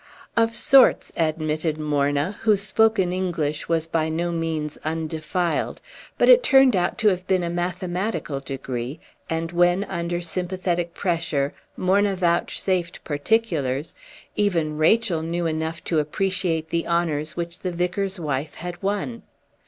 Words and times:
"Of 0.35 0.55
sorts," 0.55 1.11
admitted 1.15 1.77
Morna, 1.77 2.35
whose 2.41 2.63
spoken 2.63 3.13
English 3.13 3.69
was 3.69 3.85
by 3.85 4.09
no 4.09 4.31
means 4.31 4.79
undefiled. 4.83 5.79
But 6.17 6.27
it 6.27 6.41
turned 6.41 6.75
out 6.75 6.97
to 6.97 7.09
have 7.09 7.27
been 7.27 7.43
a 7.43 7.51
mathematical 7.51 8.39
degree; 8.39 8.99
and 9.29 9.51
when, 9.51 9.83
under 9.83 10.19
sympathetic 10.19 10.95
pressure, 10.95 11.53
Morna 11.77 12.15
vouchsafed 12.15 13.03
particulars, 13.03 13.93
even 14.35 14.75
Rachel 14.75 15.21
knew 15.21 15.45
enough 15.45 15.83
to 15.83 15.99
appreciate 15.99 16.71
the 16.71 16.87
honors 16.87 17.35
which 17.37 17.59
the 17.59 17.71
vicar's 17.71 18.19
wife 18.19 18.55
had 18.55 18.81
won. 18.81 19.21